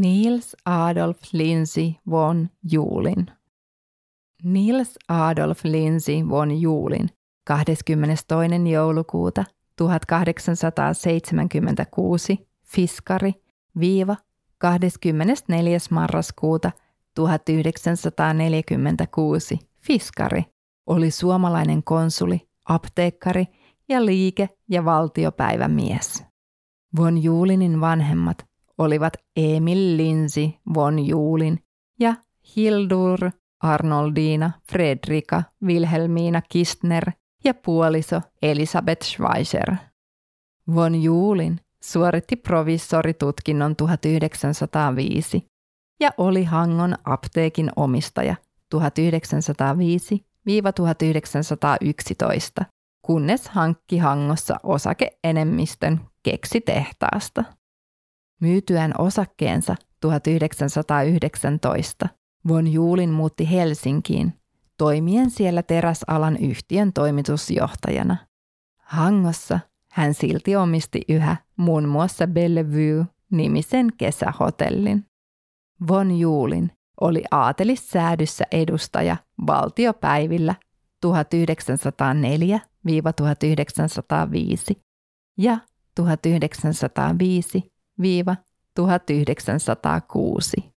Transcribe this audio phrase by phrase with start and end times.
[0.00, 3.26] Niels Adolf Lindsey von Julin.
[4.42, 7.08] Niels Adolf Lindsey von Julin
[7.44, 8.70] 22.
[8.70, 9.44] joulukuuta
[9.76, 13.34] 1876 fiskari
[13.80, 14.16] viiva
[14.58, 15.78] 24.
[15.90, 16.72] marraskuuta
[17.14, 20.44] 1946 fiskari
[20.86, 23.46] oli suomalainen konsuli, apteekkari
[23.88, 26.24] ja liike- ja valtiopäivämies.
[26.96, 28.46] Von Julinin vanhemmat
[28.78, 31.60] olivat Emil Linsi von Julin
[32.00, 32.14] ja
[32.56, 33.30] Hildur
[33.60, 37.12] Arnoldina Fredrika Wilhelmina Kistner
[37.44, 39.76] ja puoliso Elisabeth Schweizer.
[40.74, 45.46] Von Julin suoritti provissoritutkinnon 1905
[46.00, 48.36] ja oli Hangon apteekin omistaja
[48.74, 48.78] 1905-1911,
[53.02, 57.44] kunnes hankki Hangossa osakeenemmistön keksitehtaasta.
[58.40, 62.08] Myytyään osakkeensa 1919
[62.48, 64.34] Von Juulin muutti Helsinkiin,
[64.78, 68.16] toimien siellä teräsalan yhtiön toimitusjohtajana.
[68.82, 69.60] Hangossa
[69.92, 75.04] hän silti omisti yhä muun muassa Bellevue-nimisen kesähotellin.
[75.88, 80.54] Von Juulin oli aatelissäädyssä edustaja valtiopäivillä
[81.06, 81.08] 1904-1905
[85.38, 85.58] ja
[88.00, 90.75] 1905-1906.